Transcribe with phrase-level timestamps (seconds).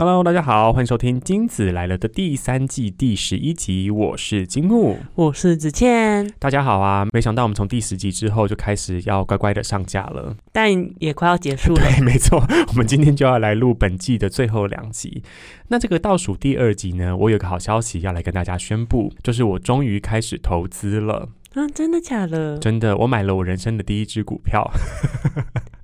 [0.00, 6.26] Hello，大家好，欢迎收听《金子来了》的第三季第十一集，我是金木，我是子倩。
[6.38, 7.06] 大家好啊！
[7.12, 11.82] 没想到我们从第十集之后就开始要乖乖的上架了，但也快要结束了。
[12.00, 15.22] 对，没错，我们今天就要来录本季的最后两集。
[15.68, 21.28] 那这个倒数第二集呢，我有个好消息要来跟大家宣布，就是我终于开始投资了。
[21.52, 22.56] 啊，真的假的？
[22.56, 24.66] 真的，我买了我人生的第一支股票。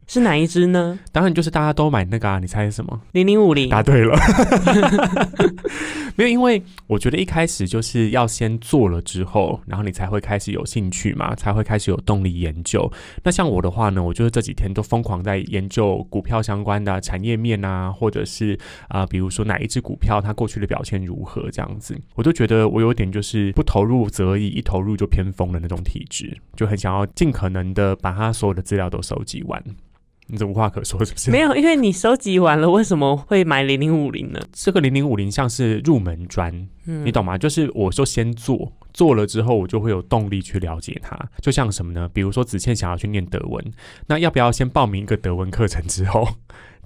[0.07, 0.99] 是哪一只呢？
[1.11, 2.39] 当然就是大家都买那个啊！
[2.39, 3.01] 你猜是什么？
[3.13, 3.69] 零零五零。
[3.69, 4.17] 答对了。
[6.15, 12.91] 没有，因为我觉得一开始就是要先做了之后，然后你才会开始有兴趣嘛，才会开始有动力研究。
[13.25, 29.63] 那像我的话呢，我就是这几天都疯狂在研究股票相关的产业面啊，或者是啊，比如说哪一只股票它过去的表现如何这样子，我都觉得我有点就是不投入则已，一投入就偏疯的那种体质，就很想要尽可能的把它所有的资料都收集完。
[30.29, 31.31] 你这无话可说是不是？
[31.31, 34.41] 没有，因为你收集完了，为什么会买零零五零呢？
[34.53, 37.39] 这个零零五零像是入门砖，你懂吗？
[37.39, 41.17] 就是我说先做，做了之后我就会有动力去了解它。
[41.41, 42.09] 就像什么呢？
[42.13, 43.65] 比如说子倩想要去念德文，
[44.09, 46.27] 那要不要先报名一个德文课程之后？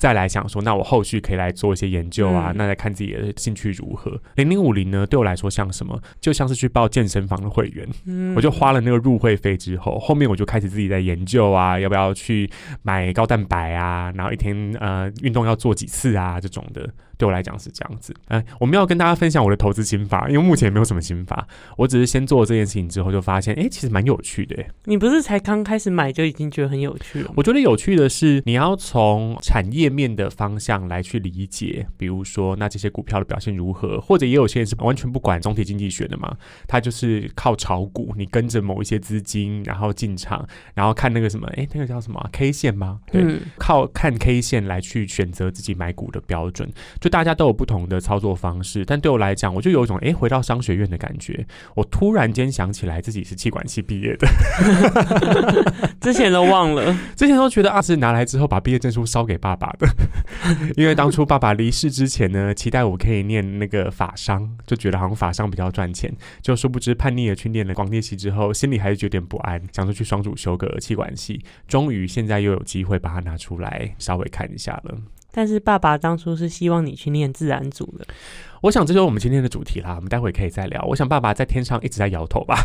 [0.00, 4.18] 再来想说，那我后续可以来做一些研究啊，那来看自己的兴趣如何。
[4.36, 6.00] 零零五零呢，对我来说像什么？
[6.22, 16.88] 就像是去报健身房的会员，我就花了那个入会费之后，后面我就开始自己在研究啊，要不要去买高蛋白啊，然后一天呃运动要做几次啊这种的。
[17.18, 24.56] 对我来讲是这样子，哎，我们要跟大家分享我的投资心法，因为目前也没有什么心法，我只是先做这件事情之后就发现，哎，其实蛮有趣的。
[24.86, 27.30] 你不是才刚开始买就已经觉得很有趣了？
[27.36, 36.34] 我觉得有趣的是，你要从产业面的方向来去理解，比如说那这些股票的表现如何，或者也有些人是完全不管总体经济学的嘛，
[36.66, 43.00] 他就是靠炒股，你跟着某一些资金然后进场，然后看那个什么，哎，那个叫什么 K 线吗？
[43.12, 46.66] 对，靠看 K 线来去选择自己买股的标准，
[46.98, 47.10] 就。
[47.10, 51.44] 大家都有不同的操作方式，但对我来讲，我就有一种哎，回到商学院的感觉。
[51.74, 54.28] 我突然间想起来自己是气管系毕业的，
[56.00, 59.74] 之前都忘了，之前都觉得啊是拿来之后把毕业证书烧给爸爸
[60.76, 74.98] 因为当初爸爸离世之前呢，期待我可以念那个法商，就觉得好像法商比较赚钱，就殊不知叛逆的去念了广电系之后，心里还是有点不安，想说去双主修个气管系，终于现在又有机会把它拿出来稍微看一下了。
[75.32, 78.06] 但是爸爸当初是希望你去念自然组的，
[78.62, 79.94] 我想这就是我们今天的主题啦。
[79.94, 80.82] 我们待会可以再聊。
[80.88, 82.58] 我想爸爸在天上一直在摇头吧，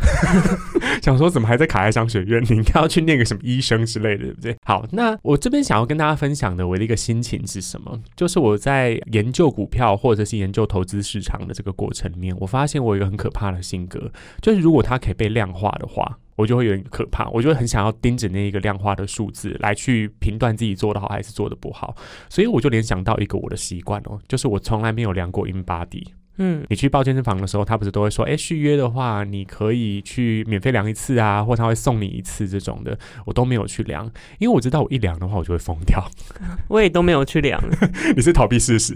[1.01, 2.43] 想说怎么还在卡在商学院？
[2.43, 4.57] 你应该要去念个什么医生之类的，对不对？
[4.65, 7.99] 好，那我这边想要跟大家分享的我的一个心情是什么？
[8.15, 14.11] 就是我在研究股票或者是研究投资市场的这个过程里面，我发现我有一个很可怕的性格，
[14.41, 16.17] 就是如果它可以被量化的话。
[16.35, 21.95] 我就会有点可怕，我就会很想要盯着那一个量化的数字来去评断自己做的好还是做的不好，
[22.29, 26.03] 所以我就联想到一个我的习惯哦，就是我从来没有量过 in body。
[26.37, 34.05] 嗯，你去报健身房的时候，他不是都会说，哎，续约的话，你可以去免费量一次啊，或他会送你一次这种的，我都没有去量，
[34.37, 36.05] 因为我知道我一量的话，我就会疯掉。
[36.67, 37.63] 我也都没有去量，
[38.17, 38.93] 你是逃避事实？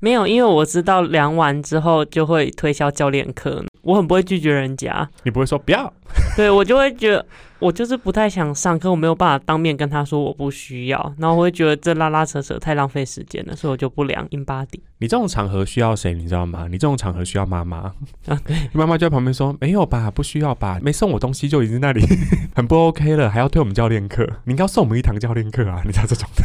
[0.00, 5.08] 没有，因为我知道量完之后就会推销教练课，我很不会拒绝人家。
[5.22, 5.92] 你不会说不要？
[6.36, 7.24] 对我就会觉得。
[7.60, 14.80] 我就是不太想上，可我没有办法当面跟他说我不需要，然后我会觉得这拉拉扯扯太浪费时间了，所以我就不量 in body。
[14.96, 16.14] 你这种场合需要谁？
[16.14, 16.66] 你知道吗？
[16.70, 17.92] 你这种场合需要妈妈
[18.26, 22.02] 啊，对， 妈妈就在旁边说没有吧，不需要吧，没送我东西就已经那里
[22.56, 25.82] 很不 OK 了，还要推我们教练课，你应该送我们一堂教练课啊！
[25.84, 26.44] 你知道这种的，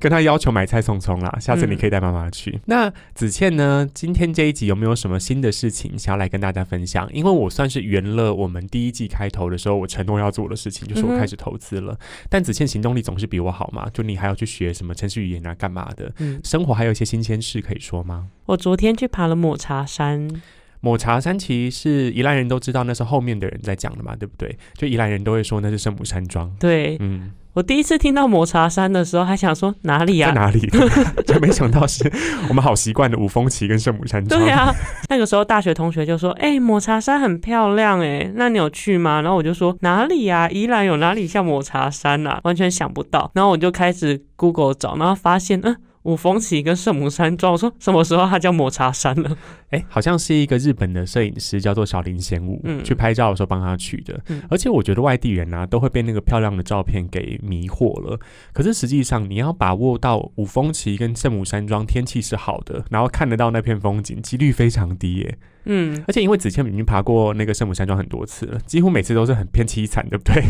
[0.00, 2.58] 跟他要求买菜送葱啦，下次你可以带妈妈去。
[2.64, 3.88] 那子倩呢？
[3.94, 7.08] 今天这一集有没有什么新的事情想要来跟大家分享？
[7.12, 11.04] 因为我算是圆了我们第一季开头的时候我承诺要做的事情，就是。
[11.04, 11.94] 我开始投资了，
[12.30, 13.86] 但子倩行动力总是比我好嘛？
[13.92, 16.10] 就你还要去学什么程序语言啊，干嘛的？
[16.16, 18.28] 嗯，生活还有一些新鲜事可以说吗？
[18.46, 20.26] 我昨天去爬了抹茶山，
[20.80, 24.56] 抹茶山其实是宜兰人都知道，那是后面的人在讲的嘛，对不对？
[24.78, 27.30] 就宜兰人都会说那是圣母山庄，对，嗯。
[27.54, 30.28] 我第一次听到抹茶山的时候，还想说哪里呀？
[30.28, 30.68] 在哪里？
[31.24, 32.10] 就没想到是
[32.48, 34.40] 我们好习惯的五峰旗跟圣母山庄。
[34.40, 34.74] 对呀，
[35.08, 40.48] 那个时候大学同学就说：“哎，抹茶山很漂亮，哎，那你有去吗？”然后我就说：“哪里呀？
[40.50, 42.40] 宜兰有哪里像抹茶山啊？
[42.42, 45.76] 完全想不到。”然后我就开始 Google 找，然后发现，嗯。
[46.04, 49.36] 五峰旗跟圣母山庄，我说什么时候它叫抹茶山了？
[49.70, 54.20] 哎，好像是一个日本的摄影师叫做小林贤武，嗯，去拍照的时候帮他取的。
[54.48, 58.18] 而且我觉得外地人啊，都会被那个漂亮的照片给迷惑了。
[58.52, 65.38] 可是实际上，你要把握到五峰旗跟圣母山庄天气是好的，然后看得到那片风景，几率非常低耶。
[65.66, 70.42] 嗯，而且因为子谦已经爬过那个圣母山庄很多次了，几乎每次都是很偏凄惨，对不对？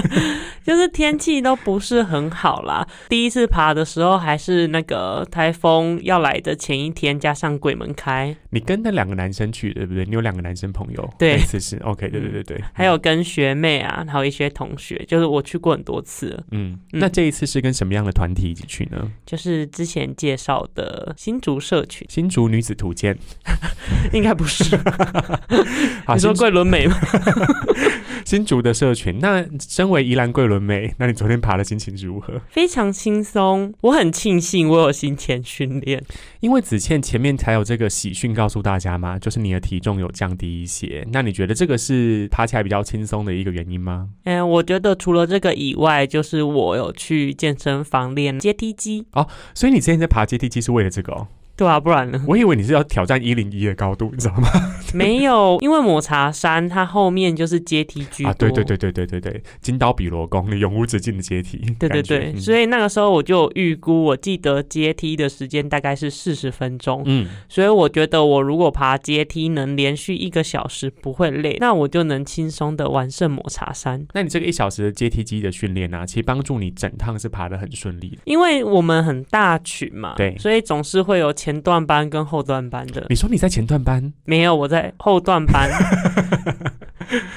[0.62, 2.86] 就是天气都不是很好啦。
[3.08, 10.04] 第一次爬的时候还是那个台风要来的前一天，加上鬼门开，你跟那两个男生去，对不对？
[10.04, 16.44] 你有两个男生朋友，对那次是 OK，对对对对，还有跟学妹啊，还有一些同学，就是我去过很多次了。
[16.50, 19.10] 嗯，嗯那这一次是跟什么样的团体一起去呢？
[19.24, 23.16] 就是之前介绍的新竹社群，新竹女子图鉴，
[24.12, 24.44] 应该不
[26.14, 26.96] 你说新桂纶镁吗？
[28.24, 29.18] 新竹的社群。
[29.20, 32.40] 那身为宜兰桂纶镁，那你昨天爬的心情是如何？
[32.48, 36.02] 非常轻松，我很庆幸我有行前训练。
[36.40, 41.06] 因为子倩前面才有这个喜讯告诉大家嘛，就是你的体重有降低一些。
[41.12, 44.08] 那你觉得这个是爬起来比较轻松的一个原因吗？
[44.24, 49.26] 嗯，我觉得除了这个以外，就是我有去健身房练阶梯机哦。
[49.54, 51.26] 所以你之前在爬阶梯机是为了这个哦？
[51.60, 52.24] 对啊，不然呢？
[52.26, 54.48] 我以为你是要挑战一零一的高度，你知道吗？
[54.94, 58.24] 没有，因为抹茶山它后面就是阶梯居。
[58.24, 61.58] 啊，对对对对对对对，金刀比罗宫，永无止境的阶梯。
[61.78, 74.06] 对对对，嗯所以那个时候我就预估，我记得阶梯的时间大概是四十分钟，嗯，所以我觉得我如果爬阶梯能连续一个小时不会累，那我就能轻松的完胜抹茶山。
[74.14, 78.18] 那你这个一小时的阶梯机的训练啊，其实帮助你整趟是爬的很顺利的。
[78.24, 83.06] 因为我们很大群嘛，对所以总是会有前段班跟后段班的。
[83.08, 85.70] 你说你在前段班，没有，我在后段班。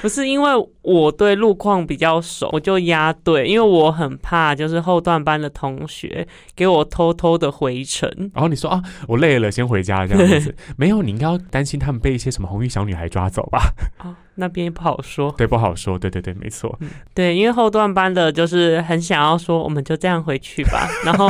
[0.03, 0.51] 不是因为
[0.83, 8.07] 我对路况比较熟，我就压队，因为我很怕就是后段班的同学给我偷偷的回程。
[8.33, 10.53] 然后你说啊，我累了，先回家这样子。
[10.77, 13.73] 没有，你应该要担心他们被一些什么红衣小女孩抓走吧？
[14.03, 15.33] 哦，那边不好说。
[15.37, 15.97] 对，不好说。
[15.97, 16.77] 对对对，没错。
[17.13, 20.87] 对，因为后段班的就是很想要说，我们就这样回去吧。
[21.05, 21.29] 然后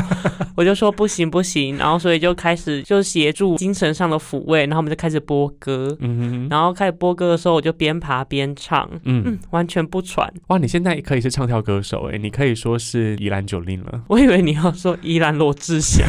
[0.55, 5.95] 我就说不行不行，然后所以就开始就协助精神上的抚慰，然后我们就开始播歌。
[5.99, 10.31] 嗯哼哼，然后开始播歌的时候，我就边爬边唱，嗯嗯，完全不喘。
[10.47, 14.01] 哇，你现在可以是唱跳歌手哎，你可以说是宜兰九令了。
[14.07, 16.07] 我以为你要说依兰罗志祥，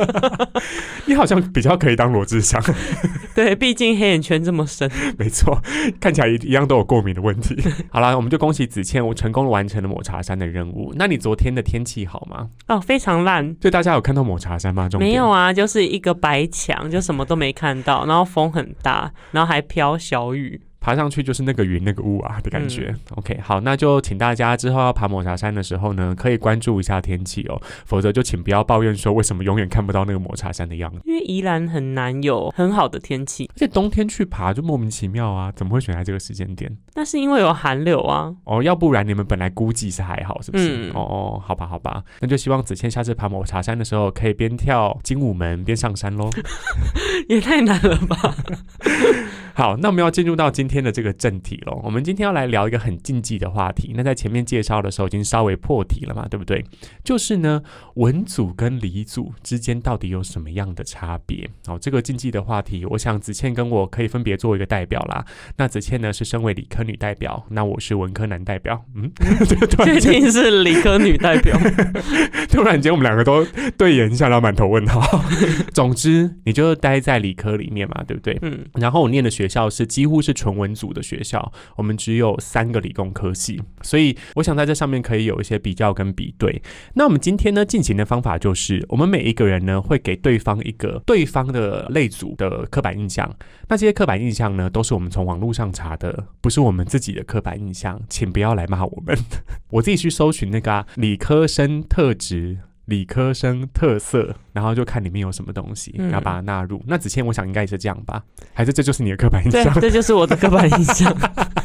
[1.06, 2.60] 你好像比较可以当罗志祥，
[3.34, 4.90] 对，毕竟黑眼圈这么深。
[5.18, 5.60] 没错，
[6.00, 7.56] 看起来一一样都有过敏的问题。
[7.90, 10.92] 好啦，我们就恭喜子倩，我成功的完成了抹茶山的任务。
[10.96, 12.48] 那你昨天的天气好吗？
[12.68, 13.44] 哦，非常烂。
[13.60, 14.88] 所以大家有看到抹茶山吗？
[14.98, 20.60] 没有啊，就是一个白墙，就什么都没看到，然后风很大，然后还飘小雨。
[20.86, 22.94] 爬上去就是那个云那个雾啊的感觉。
[22.94, 31.00] 嗯 OK，好，那就请大家之后要爬抹茶山的时候呢，可以关注一下天气哦，否则就请不要抱怨说为什么永远看不到那个抹茶山的样子。
[31.04, 36.70] 因为宜兰很难有很好的天气，而且冬天去爬就莫名其妙啊，怎么会选在这个时间点？
[36.94, 38.32] 那是因为有寒流啊。
[38.44, 40.88] 哦，要不然你们本来估计是还好，是不是？
[40.88, 46.30] 嗯哦哦，好吧好吧，那就希望子倩下次爬抹茶山的时候，可以边跳精武门边上山喽。
[47.28, 48.36] 也太难了吧？
[49.56, 51.80] 好，那我们要进入到今天的这个正题喽。
[51.82, 53.94] 我们今天要来聊一个很禁忌的话题。
[53.96, 56.62] 那在前面介绍的时候已经稍微破题了嘛，对不对？
[57.02, 57.62] 就是呢，
[57.94, 61.48] 文组跟理组之间到底有什么样的差别？
[61.68, 65.24] 哦，这个禁忌的话题，我想子倩跟我可以分别做一个代表啦。
[65.56, 68.84] 那子倩呢是身为理科女代表，那我是文科男代表。
[68.94, 69.10] 嗯，
[69.46, 71.58] 确，定是理科女代表？
[72.52, 73.42] 突然间我们两个都
[73.78, 75.24] 对眼一下，然后满头问号。
[75.72, 78.38] 总之，你就待在理科里面嘛，对不对？
[78.42, 86.60] 嗯，然后我念的学学校是几乎是纯文组的学校，我们只有三个理工科系，所以我想在这上面可以有一些比较跟比对。
[86.94, 93.32] 那我们今天呢进行的方法就是，我们每一个人呢会给对方一个对方的类组的刻板印象，
[93.68, 99.16] 那这些刻板印象呢都是我们从网络上查的，不是我们自己的刻板印象，请不要来骂我们。
[99.70, 102.58] 我自己去搜寻那个、理科生特质。
[102.86, 106.82] 理科生特色，然后就看里面有什么东西，嗯然后把它纳入。
[106.86, 108.22] 那子谦，我想应该也是这样吧？
[108.54, 111.16] 还是这就是你的刻板印对象？，这就是我的刻板印象。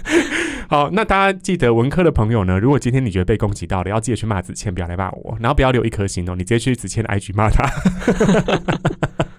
[0.67, 7.69] 好，那大家记得文科的朋友呢，如果今天你觉得被攻击到了，要记得去骂子谦，不要来骂我，然后不要留一颗心哦，你直接去子谦的 IG 骂他。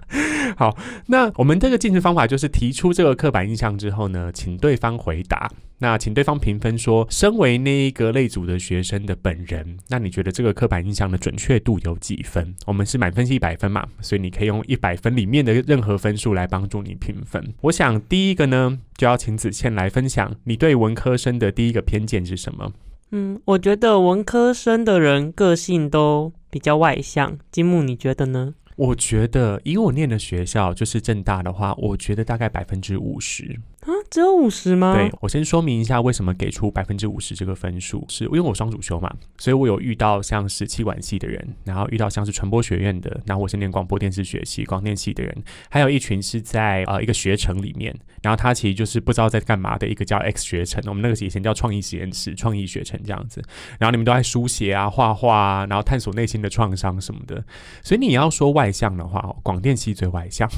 [0.59, 5.51] 好，那我们这个进行方法就是提出这个刻板印象之后呢，请对方回答。
[5.79, 12.55] 那请对方评分说，身为那一个类组的学生的本人，那你觉得这个刻板印象的准确度有几分？
[12.67, 17.53] 我们是满分是一百分嘛，所以你可以用一百分里面的任何分数来帮助你评分。
[17.63, 22.73] 我想第一个呢，就要请子倩来分享你对文科生的第一个偏见是什么？
[23.11, 27.37] 嗯，我觉得文科生的人个性都比较外向。
[27.51, 28.55] 金木，你觉得呢？
[28.77, 33.59] 我觉得以我念的学校就是正大的话，我觉得大概百分之五十。
[33.83, 34.95] 啊只有五十吗？
[34.95, 53.43] 对，我先说明一下为什么给出百分之五十这个分数，是因为我双主修嘛，所以我有遇到像是气管系的人，然后遇到像是传播学院的，然后我是念广播电视学系广电系的人，还有一群是在呃一个学程里面，然后他其实就是不知道在干嘛的一个叫 X 学程，我们那个以前叫创意实验室、创意学程这样子，
[53.81, 57.45] 然后你们都在书写啊、画画啊，然后探索内心的创伤什么的，
[57.83, 60.49] 所以你要说外向的话，广电系最外向。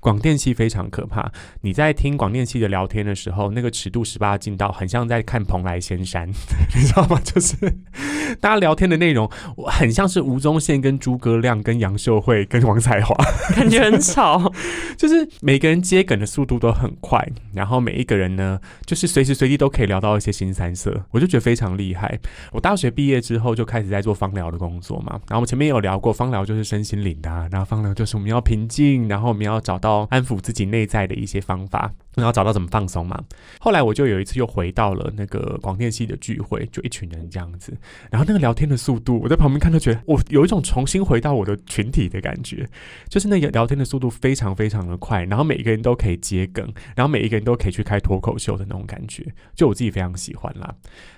[0.00, 1.30] 广电系非常可怕。
[1.62, 6.28] 你在听广电系的聊天的时候，那个尺度十八进到很像在看蓬莱仙山，
[6.74, 7.20] 你知道吗？
[7.24, 7.56] 就是
[8.40, 9.30] 大家聊天的内容，
[9.66, 13.14] 很像是吴宗宪跟诸葛亮跟杨秀慧跟王彩华，
[13.54, 14.52] 感觉很吵。
[14.96, 22.18] 就是每个人接梗的速度都很快，然后每一个人呢，就是随时随地都可以聊到一些新三色，我就觉得非常厉害。
[22.52, 31.92] 我大学毕业之后就开始在做芳疗的工作嘛，然后我们前面有聊过，芳疗就是身心灵的，然后芳疗就是我们要平静，然后我们要要找到安抚自己内在的一些方法。
[32.16, 33.20] 然后找到怎么放松嘛。
[33.58, 37.76] 后来我就有一次又回到了那个广电系的聚会，就一群人这样子。
[38.08, 42.68] 然后那个聊天的速度，我在旁边看都觉得我有一种重新回到我的群体的感觉，
[43.08, 50.72] 就是那个聊天的速度非常非常的快，然后每一个人都可以接梗，然后每一个人都可以去开脱口秀的那种感觉，就我自己非常喜欢啦。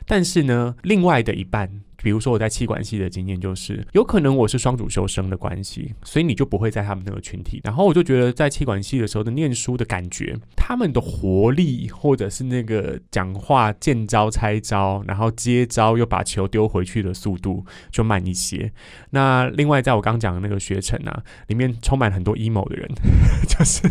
[0.07, 1.83] 但是呢，另外的一半。
[2.07, 7.61] 比如说我在气管系的经验就是，有可能我是双主修生的关系，所以你就不会在他们那个群体。
[7.65, 18.71] 然后我就觉得在气管系的时候的念书的感觉，他们的活力或者是那个讲话见招拆招，然后接招又把球丢回去的速度就慢一些。
[19.11, 22.89] 那另外在我刚讲的那个学程啊， 里面充满很多 emo 的人，
[23.49, 23.83] 就是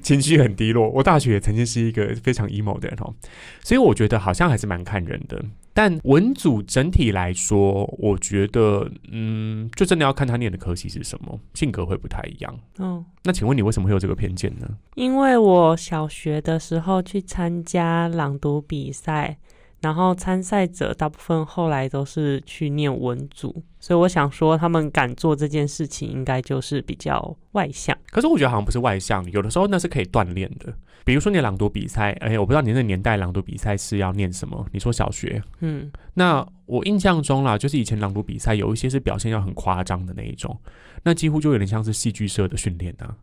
[0.00, 0.88] 情绪很低落。
[0.88, 3.12] 我大学也曾经是一个非常 emo 的人哦，
[3.62, 5.44] 所以我觉得好像还是蛮看人的。
[5.72, 12.58] 但文组整体来说，我觉得，嗯，就真的要看他念的科系是什么，性格会不太一样。
[12.78, 14.68] 嗯，那请问你为什么会有这个偏见呢？
[14.94, 19.38] 因为我小学的时候去参加朗读比赛。
[19.80, 27.96] 然后参赛者大部分后来都是去念文组，所以我想说，他们敢做这件事情，应该就是比较外向。
[28.10, 30.72] 可是我觉得好像不是外向，有的时候那是可以锻炼的。
[31.02, 34.66] 比如说你朗读比赛，哎，我不知道你那年代朗读比赛是要念什么？
[34.70, 40.54] 你说小学，嗯，那我印象中啦，就是以前朗读比赛有一些是表现要很夸张的那一种，
[41.02, 43.16] 那几乎就有点像是戏剧社的训练啊。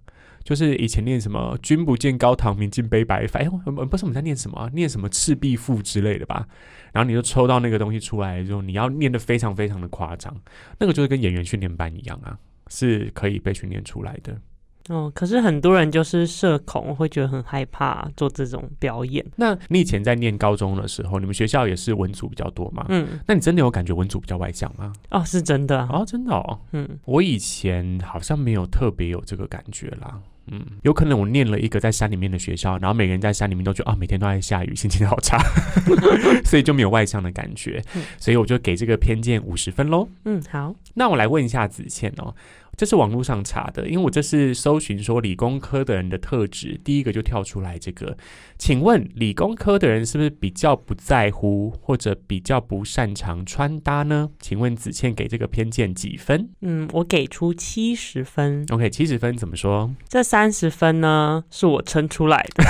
[0.48, 6.48] 就是以前念什么“君不见高堂明镜悲白发”，哎，不是我们在念什么，念什么《赤壁赋》之类的吧？
[6.94, 10.34] 然后你就抽到那个东西出来之后，你要念的非常非常的夸张，
[10.80, 12.40] 那个就是跟演员训练班一样啊，
[12.70, 14.40] 是可以被训练出来的。
[14.88, 19.26] 哦，可是很多人就是社恐，会觉得很害怕做这种表演。
[19.36, 22.86] 那你以前在念高中的时候，你们学校也是文组比较多吗？
[22.88, 24.94] 嗯，那你真的有感觉文组比较外向吗？
[25.10, 26.62] 哦，是真的哦，真的哦。
[26.72, 30.22] 嗯，我以前好像没有特别有这个感觉啦。
[30.50, 35.38] 嗯，有可能我念了一个在山里面的学校，然后每个人在山里面都觉得啊，每天都在下雨，心情好差，
[36.46, 37.84] 所以就没有外向的感觉，
[38.18, 40.08] 所以我就给这个偏见五十分喽。
[40.26, 42.34] 嗯，好，那我来问一下子倩哦。
[42.76, 48.16] 这是网络上查的，因为我这是搜寻说理工科的人的特质，第一个就跳出来这个。
[48.58, 54.30] 请问理工科的人是不是比较不在乎或者比较不擅长穿搭呢？
[54.40, 56.50] 请问子倩给这个偏见几分？
[56.62, 58.66] 嗯，我给出七十分。
[58.72, 59.92] OK，七十分怎么说？
[60.10, 62.64] 这三十分呢，是我撑出来的。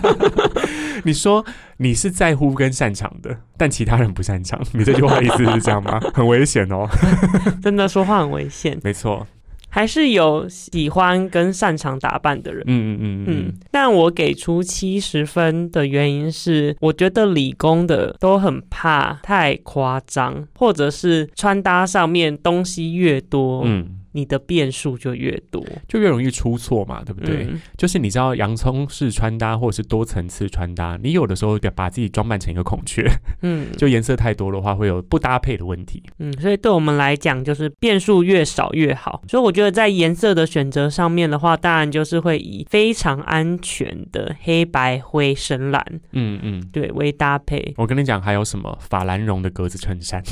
[1.04, 1.44] 你说
[1.78, 4.62] 你是在乎跟擅长的，但其他人不擅长。
[4.72, 5.98] 你这句话意思是这样吗？
[6.12, 6.86] 很危险哦！
[7.62, 8.78] 真的说话很危险。
[8.82, 9.26] 没错，
[9.70, 12.62] 还是有喜欢跟擅长打扮的人。
[12.66, 13.54] 嗯嗯嗯嗯。
[13.70, 23.62] 但我给出七十分的原因是，我觉得理工的都很怕太夸张，或者是穿搭上面东西越多。
[23.64, 23.99] 嗯。
[24.12, 27.48] 你的变数就越多，就越容易出错嘛，对不对？
[27.76, 33.08] 就是你知道洋葱式穿搭或者是多层次穿搭，你有的时候把自己装扮成一个孔雀，
[33.42, 36.02] 嗯， 就颜色太多的话会有不搭配的问题。
[36.18, 39.22] 嗯，所以对我们来讲，就是变数越少越好。
[39.28, 47.74] 所以我觉得在颜色的选择上面的话，当然就是会以非常安全的黑白灰深蓝，嗯嗯，对为搭配。
[47.76, 50.22] 我跟你讲，还有什么法兰绒的格子衬衫，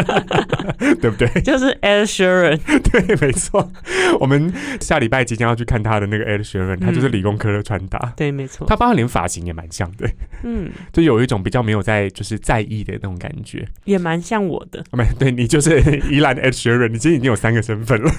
[1.00, 1.28] 对不对？
[1.42, 3.70] 就是 Air s h r e 对，没错。
[4.18, 8.12] 我们下礼拜即将要去看他的那个 Ed Sheeran，他就是理工科的穿搭。
[8.16, 8.66] 对，没错。
[8.66, 10.10] 他包括连发型也蛮像的，
[10.42, 14.84] 嗯，就有一种比较没有在就是在意的那种感觉，也蛮像我的。
[14.92, 15.80] 没，对你就是
[16.10, 18.10] 宜兰 Ed Sheeran，你其实已经有三个身份了。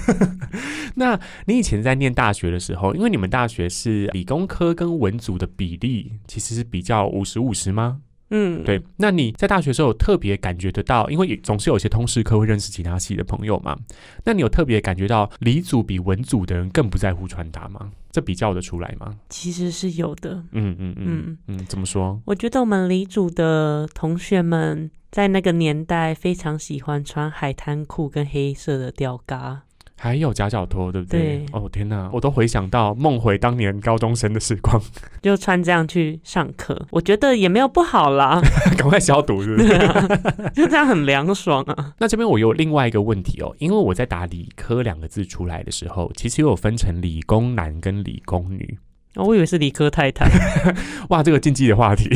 [0.96, 7.98] 那你以前在念大学的时候，因为你们大学是理工科跟文组的比例其实是比较五十五十吗？
[8.34, 13.78] 嗯，对，那你在大学的时候有特别感觉得到，因为总是有些通识课会认识其他系的朋友嘛，
[14.24, 17.92] 那你有特别感觉到理组比文组的人更不在乎穿搭吗？
[18.10, 19.14] 这比较得出来吗？
[19.28, 20.34] 其实是有的。
[20.52, 22.20] 嗯嗯嗯嗯，嗯，怎么说？
[22.24, 29.62] 我觉得我们理组的同学们在那个年代非常喜欢穿海滩裤跟黑色的吊嘎。
[30.02, 31.20] 还有夹脚拖，对不对？
[31.20, 34.82] 对哦天哪，我都回想到梦回当年高中生的时光，
[35.22, 38.42] 就穿这样去上课，我觉得也没有不好啦，
[38.76, 39.68] 赶快消毒，是不是？
[39.68, 40.08] 对啊，
[40.52, 41.94] 就这样很凉爽啊。
[42.00, 48.76] 那这边我有另外一个问题哦，因为我在打理科两个字出来的时候，其实有分成理工男跟理工女。
[49.16, 50.26] 哦我以为是理科太太，
[51.10, 52.08] 哇，这个禁忌的话题，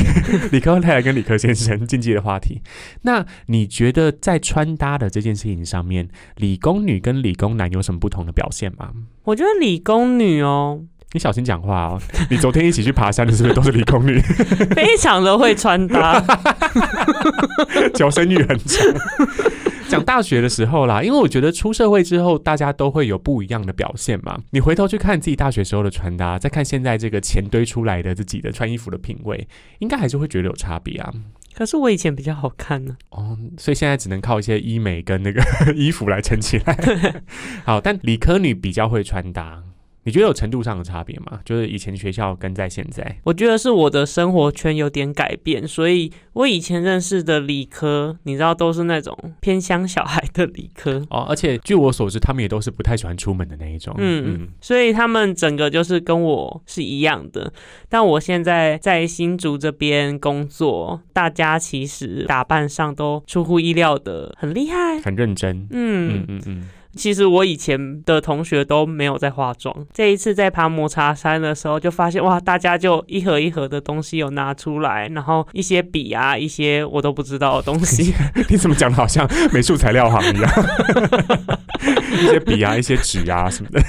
[0.51, 2.63] 理科太太跟理科先生禁忌的话题。
[3.03, 8.91] 那你觉得在穿搭的这件事情上面，理工女跟理工男有什么不同的表现吗？
[9.25, 10.81] 我觉得理工女哦，
[11.13, 12.01] 你小心讲话哦！
[12.31, 14.19] 你昨天一起去爬山的是不是都是理工女？
[14.75, 16.23] 非常的会穿搭。
[17.95, 18.85] 求生欲很强。
[19.89, 24.39] 讲大学的时候啦，因为我觉得出社会之后，大家都会有不一样的表现嘛。
[24.51, 29.47] 你回头去看自己大学时候的穿搭，再看现在这个钱堆出来的自己的穿衣服的品味，
[29.79, 31.13] 应该还是会觉得有差别啊。
[31.55, 32.97] 可是我以前比较好看呢。
[33.11, 35.43] 哦，所以现在只能靠一些医美跟那个
[35.75, 36.77] 衣服来撑起来。
[37.65, 39.63] 好，但理科女比较会穿搭，
[40.07, 41.41] 你觉得有程度上的差别吗？
[41.45, 53.93] 就是以前学校跟在现在，我觉得是我的生活圈有点改变，所以我以前认识的理科，你知道都是那种偏乡小孩的理科，哦，而且据我所知，他们也都是不太喜欢出门的那一种。
[53.99, 57.53] 嗯嗯，所以他们整个就是跟我是一样的。
[57.89, 65.01] 但我现在在新竹这边工作，大家其实打扮上都出乎意料的很厉害。
[65.01, 65.67] 很认真。
[65.73, 78.15] 嗯嗯嗯嗯，其实我以前的同学都没有在化妆，这一次在爬摩茶山的时候，就发现哇，大家就一盒一盒的东西有拿出来，然后一些笔啊，一些我都不知道的东西。
[78.49, 80.51] 你怎么讲的好像美术材料行一样？
[82.13, 83.81] 一些笔啊，一些纸啊什么的。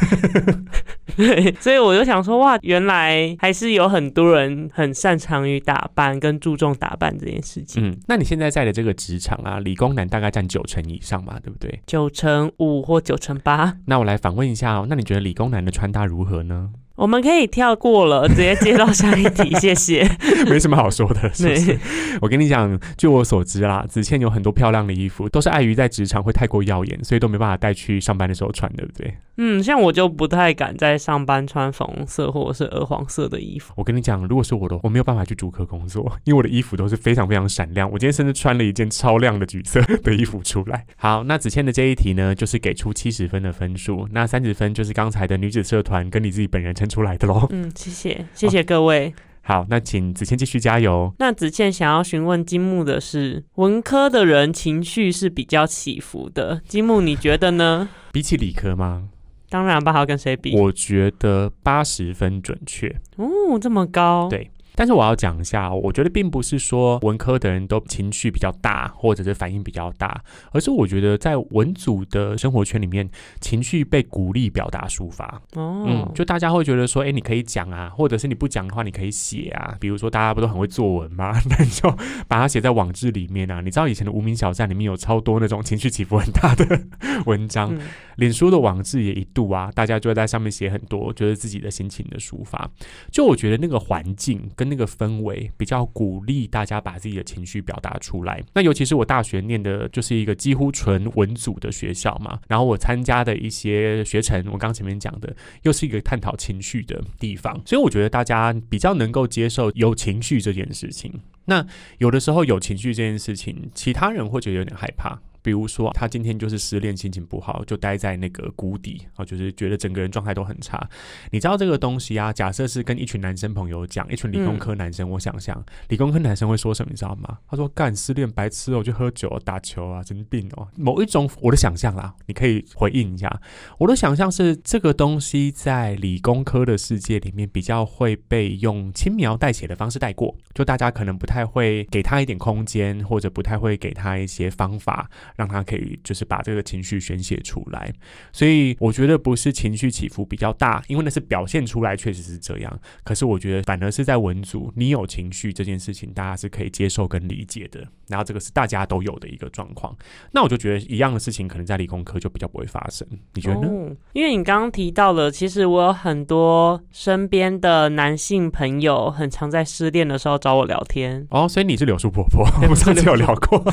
[1.18, 7.84] 对， 所以我就想说，哇，原来还是有很多人很擅长于打扮跟注重打扮这件事情。
[7.84, 11.82] 嗯，那你现在在的这个职场啊，理工男大概占九成以上嘛，对不对？
[11.86, 16.70] 九成五或九成八，那我来反问一下哦，那你觉得理工男的穿搭如何呢？
[16.98, 20.10] 我们可以跳过了，直接接到下一题，谢谢。
[20.50, 21.66] 没什么好说的，是不是？
[21.68, 21.80] 对，
[22.22, 29.16] 我跟你讲，据我所知啦，子倩有很多漂亮的衣服，都是碍于在职场会太过耀眼，所以都没办法带去上班的时候穿，对不对？
[29.39, 33.72] 嗯，像我就不太敢在上班穿粉红色或者是鹅黄色的衣服。
[33.77, 37.88] 我跟你讲，如果是我的，我没有办法去主科工作，因为我的衣服都是非常非常闪亮。
[37.91, 40.84] 我今天甚至穿了一件超亮的橘色的衣服出来。
[40.98, 47.45] 好，那子倩的这一题呢，就是给出七十分的分数，那三十分就是刚才的女子社团跟你自己本人撑出来的喽。
[47.50, 49.13] 嗯，谢谢，谢谢各位。
[49.41, 51.13] 好，那请子倩继续加油。
[51.19, 57.89] 那子倩想要询问金木的是，文科的人情绪是比较起伏的，金木你觉得呢？
[58.12, 59.10] 比起理科吗？
[59.50, 60.58] 当然吧，还要跟谁比？
[60.58, 62.93] 我觉得八十分准确。
[63.15, 64.28] 哦，这么高。
[64.30, 73.10] 对但是我要讲一下哦，我觉得并不是说文科的人都情绪比较大，或者是反应比较大，而是我觉得在文组的生活圈里面，
[73.42, 75.26] 情绪被鼓励表达抒发。
[75.56, 79.76] 哦，嗯，就大家会觉得说，哎、你可以讲啊，或者是你不讲的话，你可以写啊。
[79.80, 81.32] 比如说大家不都很会作文吗？
[81.50, 81.90] 那你就
[82.28, 83.62] 把它写在网志里面啊。
[83.62, 86.80] 你知道以前的无名小站里面有超多那种情绪起伏很大的
[87.26, 87.82] 文章，嗯
[88.18, 92.70] 脸书的网志也一度啊，大家就会在上面写很多，觉得自己的心情的抒发。
[93.12, 98.43] 就我觉得那个环境跟那个氛围比较鼓励大家把自己的情绪表达出来。
[98.53, 111.13] 那尤其是我大学念的就是一个几乎纯文组的学校嘛，然后我参加的一些学程，我刚前面讲的，又是一个探讨情绪的地方，所以我觉得大家比较能够接受有情绪这件事情。
[111.45, 111.65] 那
[111.99, 115.17] 有的时候有情绪这件事情，其他人会觉得有点害怕。
[115.41, 120.89] 比如说，他今天就是失恋，心情不好，就待在那个谷底啊，就是觉得整个人状态都很差。
[121.32, 122.34] 你知道这个东西啊？
[122.34, 127.38] 假设是跟一群男生朋友讲，一群理工科男生，我想象理工科男生会说什么，你知道吗？
[127.50, 133.41] 他说：“干失恋白痴哦，就喝酒打球啊，神经病哦。”某一种我的想象啦，你可以回应一下。
[133.78, 147.89] 我的想象是，这个东西在理工科的世界里面比较会被用轻描淡写的方式带过，就大家可能不太会给他一点空间，或者不太会给他一些方法，让他可以就是把这个情绪宣泄出来。
[148.34, 152.80] 所以我觉得不是情绪起伏比较大，因为那是表现出来确实是这样。
[153.06, 157.88] 可是我觉得反而是在文组，你有情绪这件事情，大家是可以接受跟理解的。
[158.08, 159.95] 然后这个是大家都有的一个状况。
[160.32, 163.08] 那我就觉得一样的事情，可能在理工科就比较不会发生。
[163.34, 163.67] 你觉得呢？
[163.67, 171.26] 哦因为你刚刚提到了，其实我有很多身边的男性朋友，很常在失恋的时候找我聊天。
[171.30, 173.63] 哦，所以你是柳树婆婆，我们上次有聊过，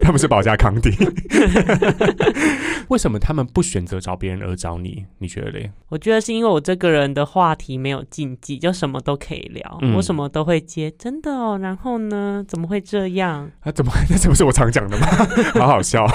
[0.00, 0.90] 他们是保加康帝。
[2.88, 5.04] 为什么他们不选择找别人而找你？
[5.18, 5.70] 你觉得嘞？
[5.88, 10.90] 我觉得是因为我这个人的话题没有禁忌，就什么都可以聊，嗯我什么都会接。
[10.98, 12.44] 真的哦，然后呢？
[12.48, 13.50] 怎么会这样？
[13.60, 15.06] 啊，怎么那这不是我常讲的吗？
[15.54, 16.06] 好好笑，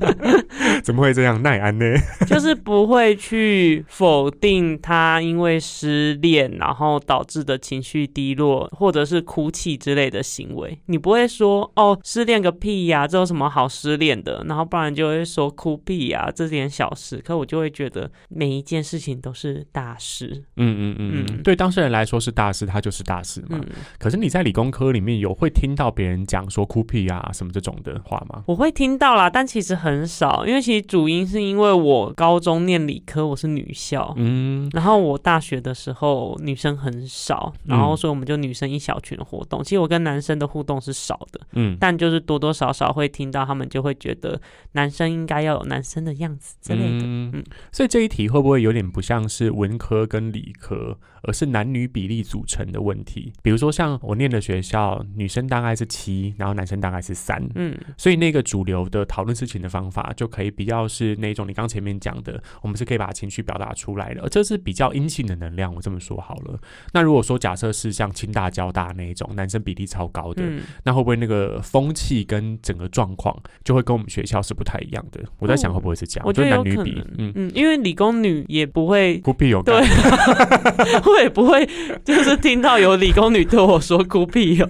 [0.82, 1.40] 怎么会这样？
[1.42, 1.84] 奈安呢？
[2.26, 10.78] 就是不会去否定他因为失恋然后导致的情绪低落，或者是哭泣之类的行为。
[10.86, 14.42] 你不会说哦，失恋个屁呀、这有什么好失恋的？
[14.48, 17.18] 然后不然就会说哭屁呀、这点小事。
[17.18, 20.42] 可我就会觉得每一件事情都是大事。
[20.56, 23.60] 嗯嗯嗯嗯，嗯对当事人来说是大事，他就是大事嘛。
[23.62, 23.66] 嗯，
[23.98, 28.42] 可是你在理工科里面有会听到别人讲说哭屁啊什么这种的话吗？
[28.46, 34.14] 我会听到啦，但其实很少，因为其实主因是因为我高中念理科，我是女校。
[34.16, 39.62] 嗯然后我大学的时候女生很少，然后所以我们就女生一小群的活动。
[39.62, 44.40] 其实我跟男生的互动是少的，嗯但就是多多少少会听到他们就会觉得
[44.72, 47.04] 男生应该要有男生的样子之类的。
[47.04, 53.32] 嗯嗯所以这一题会不会有点不像是文科跟理科，而是男女比例组成的问题？
[53.42, 57.42] 比如说像我念的学校，女生大概是七，然后男生大概是三。
[57.54, 65.74] 嗯所以那个主流的讨论事情的方法，就可以比较是那种你刚前面讲的，我们是可以把情绪表达出来的，而这是比较阴性的能量。
[65.74, 66.58] 我这么说好了。
[66.92, 75.20] 那如果说假设是像清大、交大那一种男生比例超高的，嗯，那会不会那个风气跟整个状况就会跟我们学校是不太一样的？
[75.38, 76.26] 我在想会不会是这样？
[76.26, 81.68] 我觉得男女比嗯，嗯，因为理工女也不会，孤僻有对感， 我也不会，
[82.04, 84.66] 就是听到有理工女对我说孤僻有。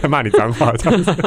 [0.00, 1.12] 还 骂你脏话这样子。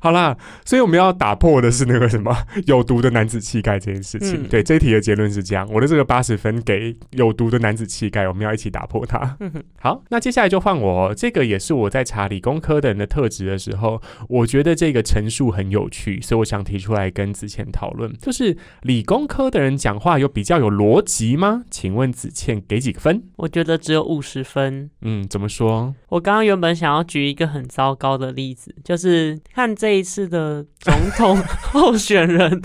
[0.00, 4.44] 好啦，所以我们要打破的是那个什么有毒的男子气概这件事情。
[4.44, 9.36] 嗯对，这一题的结论是这样，我的这个八十分给有毒的男子气概，我们要一起打破它。
[9.40, 21.64] 嗯好，那接下来就换我哦，这个也是我在查理工科的人的特质的时候，我觉得这个陈述很有趣，所以我想提出来跟子倩讨论，就是理工科的人讲话有比较有逻辑吗？
[21.70, 23.22] 请问子倩给几个分？
[23.36, 24.90] 我觉得只有五十分。
[25.00, 25.94] 嗯，怎么说？
[26.10, 31.36] 我刚刚原本想要举一个很糟糕的例子，就是看这一次的总统
[31.72, 32.62] 候选人，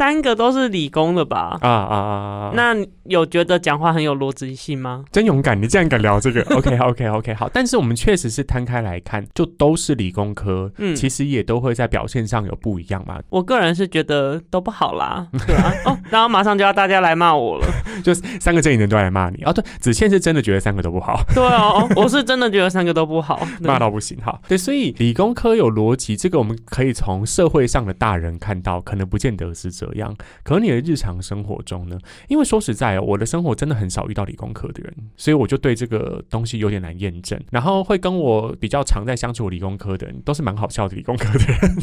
[0.00, 1.58] 三个都是理工的吧？
[1.60, 2.52] 啊啊啊啊！
[2.54, 5.04] 那有觉得讲话很有逻辑性吗？
[5.12, 6.40] 真勇敢，你竟然敢聊这个？
[6.56, 7.50] OK OK OK，好。
[7.52, 13.18] 但是我们确实是摊开来看，就都是理工科，嗯其实也都会在表现上有不一样嘛。
[13.28, 17.66] 我个人是觉得都不好啦， 对啊，哦，然后马上就要大家来骂我了，
[18.02, 19.52] 就是三个阵营的人都来骂你哦。
[19.52, 24.40] 对，子倩是真的觉得三个都不好，对哦，我是真的觉得三个都不好，对骂到不行哈。
[24.48, 30.14] 对，所以理工科有逻辑，这个我们可以从社会上的大人看到，可能不见得是这样。
[30.42, 31.98] 可你的日常生活中呢？
[32.28, 37.40] 因为说实在哦，我的生活真的很少遇到理工科的人，所以我就对这个东西有点难验证。
[37.50, 41.78] 然后会跟我比较常在相处理工科的人，都是蛮好笑的理工科的人。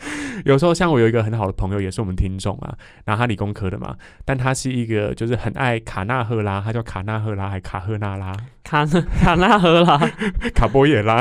[0.46, 9.98] 有时候像我有一个很好的朋友，也是我们听众啊，然后他理工科的嘛，但他是一个就是很爱卡纳赫拉，他叫卡纳赫拉还卡赫纳拉，卡纳卡纳赫拉，
[10.54, 11.20] 卡波耶拉，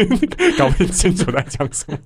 [0.58, 1.98] 搞不清楚在讲什么。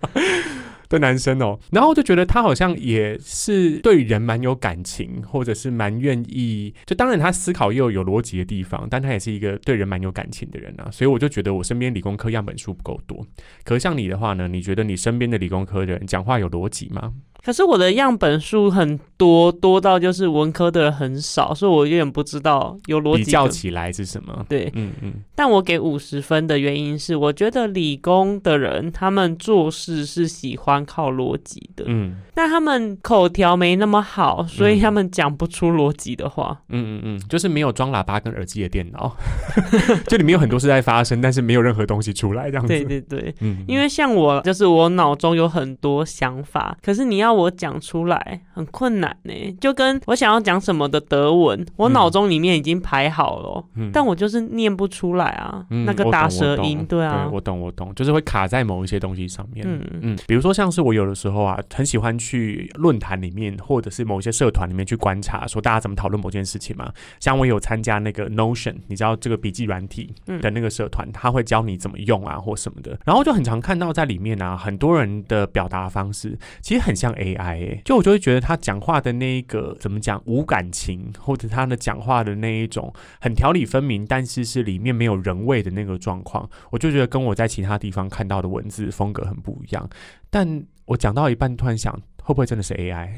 [0.89, 13.27] 的男生哦，然后就觉得他好像也是对人蛮有感情，或者是蛮愿意，就当然他思考又有逻辑的地方，但他也是一个对人蛮有感情的人啊，所以我就觉得我身边理工科样本数不够多。
[13.65, 17.13] 可是像你的话呢，你觉得你身边的理工科人讲话有逻辑吗？
[17.49, 24.45] 可是我的样本数很多，多到就是文科的人很少，所以我有点不知道有逻辑比较起来是什么？
[24.51, 25.15] 对，嗯嗯。
[25.35, 34.81] 但我给五十分的原因是，我觉得理工的人他们做事是喜欢靠逻辑的，嗯但他们口条没那么好，所以嗯。
[34.81, 36.57] 他们讲不出逻辑的话。
[36.69, 39.15] 嗯嗯嗯，就是没有装喇叭跟耳机的电脑，
[40.09, 42.69] 就里面有很多事在发生，但是没有任何东西出来这样子。
[42.69, 53.91] 对对对，嗯，因为像我，就是我脑中有很多想法，可是你要要我讲出来很困难呢，就跟我想要讲什么的德文，我脑中里面已经排好了，嗯。
[53.93, 59.67] 但我就是念不出来啊，嗯那个大舌音，对啊，我懂我懂，就是会卡在某一些东西上面。
[59.69, 59.83] 嗯。
[60.01, 62.28] 嗯，比如说像是我有的时候啊，很喜欢去
[62.75, 66.93] 论坛里面或者是某一些社团里面去观察，说大家怎么讨论某件事情嘛。
[67.21, 72.99] 像我有参加那个 Notion，你知道这个笔记软体嗯的那个社团，他会教你怎么用啊或什么的。
[73.05, 89.89] 然后就很常看到在里面啊，很多人的表达方式其实很像 AI，、欸、就我就会觉得他讲话的那一个怎么讲无感情，或者他的讲话的那一种很条理分明，但是是里面没有人味的那个状况，我就觉得跟我在其他地方看到的文字风格很不一样。
[90.31, 93.09] 但我讲到一半，突然想，会不会真的是 AI？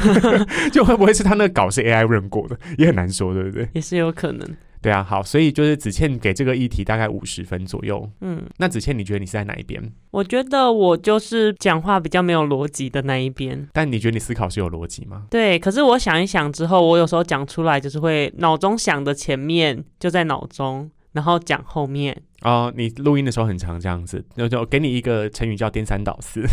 [0.72, 3.68] 就会不会是他那个稿是 AI 认过的，也很难说，对不对？
[3.74, 4.48] 也是有可能。
[4.80, 8.10] 对啊，好，所以就是子倩给这个议题大概五十分左右。
[8.22, 9.82] 嗯，那子倩，你觉得你是在哪一边？
[10.10, 13.68] 我觉得我就是讲话比较没有逻辑的那一边。
[13.74, 15.24] 但你觉得你思考是有逻辑吗？
[15.28, 22.22] 对，可是我想一想之后，我有时候讲出来就是会脑中想的前面就在脑中，然后讲后面。
[22.46, 26.46] 哦，你录音的时候很常这样子，那就给你一个成语叫颠三倒四。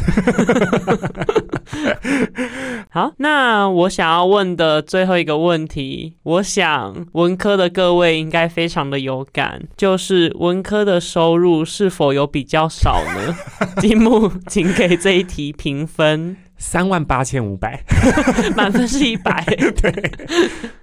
[2.90, 13.36] 好，那我想要问的最后一个问题，我想文科的各位应该非常的有感，就是文科的收入是否有比较少呢？
[13.78, 17.84] 金木，请给这一题评分，三万八千五百，
[18.58, 19.46] 满分是一百。
[19.80, 20.12] 对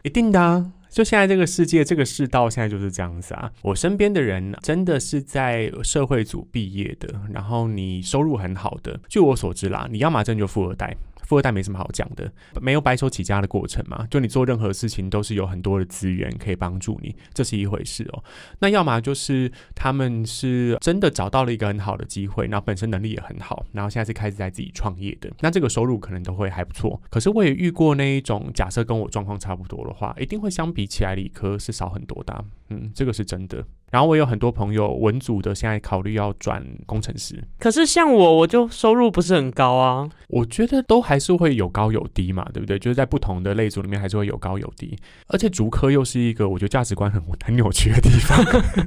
[0.04, 0.66] 一定的啊。
[0.90, 3.50] 就现在这个世界，这个世道现在就是这样子啊。
[3.62, 10.96] 我身边的人真的是在社会组毕业的，然后你收入很好的，据我所知啦，你要么真就富二代。
[11.30, 12.28] 富二代没什么好讲的，
[12.60, 14.04] 没有白手起家的过程嘛。
[14.10, 18.24] 就你做任何事情都是有很多的资源可以帮助你，这是一回事哦。
[18.58, 27.00] 那要么就是他们是真的找到了一个很好的机会，然后本身能力也很好，然后现在是开始在自己创业的，那这个收入可能都会还不错。
[27.08, 33.64] 可是我也遇过那一种，假设跟我状况差不多的话，一定会相比起来理科是少很多的、嗯，这个是真的。
[33.90, 40.09] 然后我有很多朋友文组的，现在考虑要转工程师，可是像我，我就收入不是很高啊。
[40.29, 42.79] 我觉得都还是会有高有低嘛，对不对？
[42.79, 48.38] 就是在不同的类组里面还是会有高有低，而且竹科又是一个我觉得价值观很很扭曲的地方。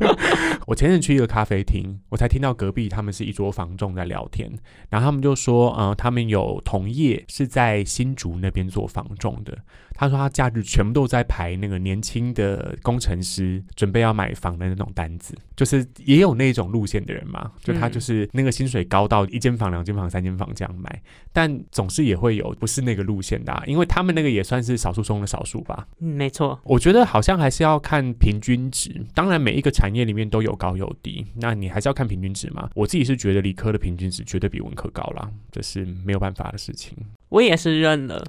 [0.66, 4.50] 我前阵去一个咖啡厅，我才听到隔壁他们是一桌房仲在聊天，
[4.89, 9.58] 然后他们就说，呃，他们有同业是在新竹那边做房仲的。
[9.93, 21.01] 他说他假日全部都在排那个年轻的工程师准备要买房的那种单子，就是也有那种路线的人嘛，就他嗯就是那个薪水高到一间房、两间房、三间房这样买，
[21.32, 25.88] 但总是也会有不是那个路线的、啊，因为他们那个也算是少数中的少数吧。
[25.99, 26.60] 嗯，没错。
[26.63, 32.69] 我觉得好像还是要看平均值，当然每一个产业里面都有高有低，那你还是要看平均值嘛。
[32.73, 36.97] 我自己是觉得理科的平均值绝对比文科高啦，这是没有办法的事情。
[37.34, 38.24] 我也是认了，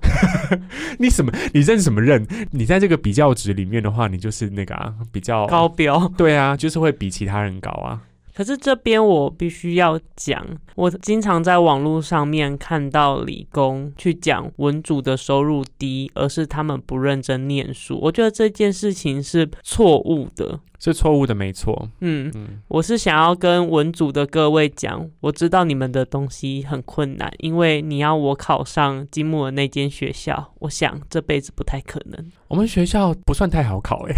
[0.99, 1.31] 你什么？
[1.53, 2.27] 你认什么认？
[2.53, 6.09] 你在这个比较值里面的话，你就是那个啊，比较高标。
[6.17, 8.01] 对啊，就是会比其他人高啊。
[8.35, 10.43] 可是这边我必须要讲，
[10.75, 17.99] 我经常在网络上面看到理工去讲文组的收入低，而是他们不认真念书。
[18.03, 20.59] 我觉得这件事情是错误的。
[20.93, 21.89] 是错误的，没错。
[22.01, 32.33] 嗯，嗯，我是想要跟文组的各位讲，我知道你们的东西很困难，因为你要我考上金木的那间学校，我想这辈子不太可能。
[32.49, 34.15] 我们学校不算太好考哎、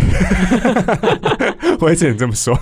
[1.80, 2.54] 我也只能这么说。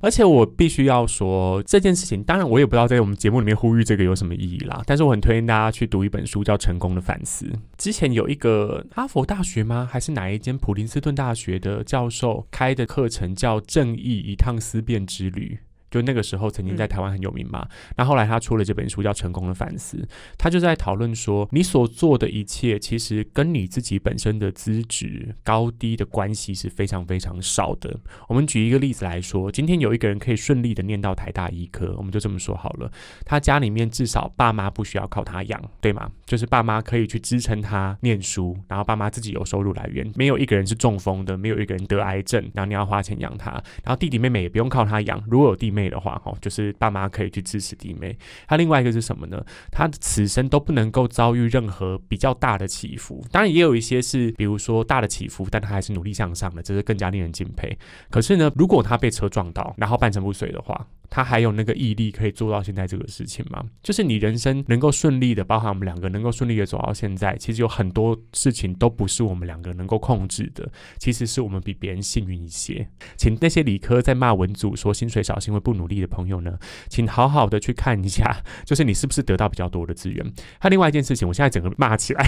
[0.00, 4.82] 而且我必须要说这件事情，当然我也不知道在我们节目里面呼吁这个有什么意义啦。
[4.86, 7.46] 但是我很推荐大家去读一本书，叫《成功的反思》。
[7.78, 9.88] 之前有一个哈佛大学吗？
[9.90, 15.60] 还是哪一间普林斯顿大学的教授开的课程，叫《正义一趟思辨之旅》。
[15.94, 19.96] 就那个时候曾经在台湾很有名嘛，那、后来他出了这本书叫《成功的反思》，
[20.36, 27.96] 他就在讨论说，你所做的一切其实跟你自己本身的资质高低的关系是非常非常少的。
[28.28, 32.90] 我们举一个例子来说，今天有一个人可以顺利的念到台大医科，我们就这么说好了，
[33.24, 36.10] 他家里面至少爸妈不需要靠他养，对吗？
[36.26, 43.52] 就是爸妈可以去支撑他念书，然后爸妈自己有收入来源，没有一个人是中风的，没有一个人得癌症，然后你要花钱养他，
[43.84, 48.16] 然后弟弟妹妹也不用靠他养，如果有弟妹的话，哈，就是爸妈可以去支持弟妹。
[48.46, 49.44] 他另外一个是什么呢？
[49.70, 57.76] 他此生都不能够遭遇任何比较大的起伏，当然也有一些是，比如说大的起伏，但他还是努力向上的，这是更加令人敬佩。
[58.10, 63.64] 可是呢，如果他被车撞到，然后半身不遂的话，他还有那个毅力可以做到现在这个事情吗？
[63.82, 70.68] 就是你人生能够顺利的，包含我们两个能够顺利的走到现在，其实有很多事情都不是我们两个能够控制的，
[70.98, 72.88] 其实是我们比别人幸运一些。
[73.16, 80.24] 请那些理科在骂文组说薪水少是因为不努力的朋友呢，请好好的去看一下， 就是你是不是得到比较多的资源。
[80.60, 82.24] 还有另外一件事情，我现在整个骂起来。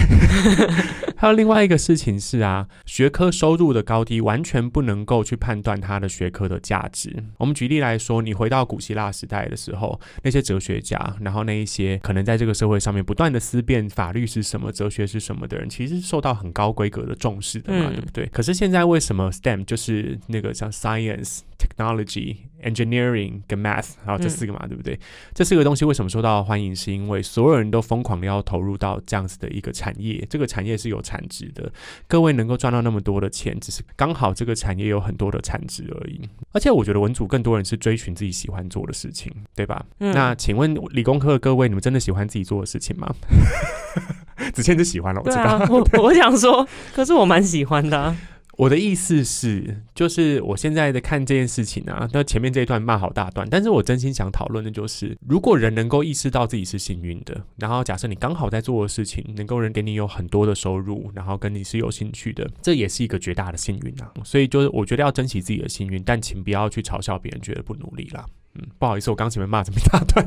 [1.15, 7.23] 还有另外一个事情是啊，学科收入的高低完全不能够去判断它的学科的价值。
[7.37, 18.25] 我们举例来说，你回到古希腊时代的时候，那些哲学家，然后那一些可能在这个社会上面不断的思辨法律是什么、哲学是什么的人，其实受到很高规格的重视的嘛，对不对？
[18.27, 24.99] 可是现在为什么 STEM 就是那个像 Science、Technology、Engineering 跟 Math，然后这四个嘛，对不对？
[25.33, 26.75] 这四个东西为什么受到欢迎？
[26.75, 31.71] 是因为所有人都疯狂的要投入到这样子的一个产业，这个产业是有产值的。
[32.07, 36.21] 各位能够赚到那么多的钱，只是刚好这个产业有很多的产值而已。
[36.51, 39.85] 而且我觉得文组更多人是追寻自己喜欢做的事情，对吧？
[39.97, 43.13] 那请问理工科的各位，你们真的喜欢自己做的事情吗？
[44.53, 45.57] 子谦就喜欢了，我知道。
[45.69, 48.15] 我 我想说，可是我蛮喜欢的。
[48.57, 64.11] 我的意思是，就是我现在的看这件事情啊，那前面这一段骂好大段，但是我真心想讨论的就是，如果人能够意识到自己是幸运的，然后假设你刚好在做的事情能够人给你有很多的收入，然后跟你是有兴趣的，这也是一个绝大的幸运啊。
[64.23, 68.25] 所以就是我觉得要珍惜自己的幸运，但请不要去嘲笑别人觉得不努力啦。
[68.57, 70.25] 嗯，不好意思，我刚前面骂这么一大段，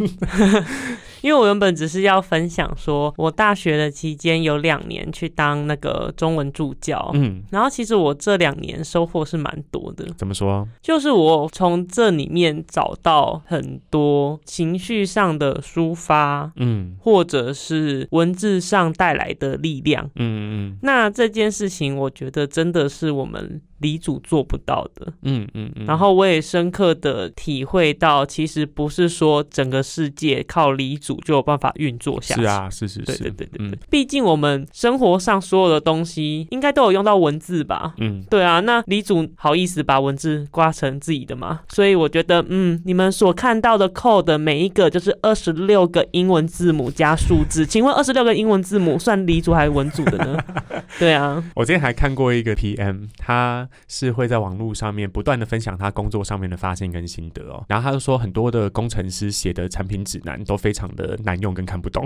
[1.21, 10.07] 因为我原本只是要分享说，我大学的期间有两年去当那个中文助教，嗯，然后其实我这两年收获是蛮多的。
[10.16, 10.66] 怎么说？
[10.81, 20.79] 就是我从这里面找到很多情绪上的抒发，嗯，或者是文字上带来的力量，嗯嗯。
[20.83, 23.61] 那这件事情，我觉得真的是我们。
[23.81, 32.43] 李主做不到的，嗯嗯嗯，然后我也深刻的体会到，其实不是说整个世界靠李主就有办法运作下去。
[32.43, 33.79] 是啊，是是是，对对对对对。
[33.88, 37.95] 毕竟我们生活上所有的东西，应该都有用到文字吧？
[37.99, 38.61] 嗯，对啊。
[38.61, 41.61] 那李主好意思把文字刮成自己的吗？
[41.71, 50.38] 所以我觉得，嗯，你们所看到的 code 每一个就是二十六个英文字母加数字，请问二十六个英文字母算李主还是文组的呢？
[51.01, 51.43] 对啊。
[51.55, 53.66] 我之前还看过一个 PM，他。
[53.89, 62.05] 是会在网络上面不断的分享他工作上面的发现跟心得哦，然后他就说很多的工程师写的产品指南都非常的难用跟看不懂，